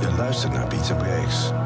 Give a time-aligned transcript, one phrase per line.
[0.00, 1.65] Je luistert naar Pizza Breaks.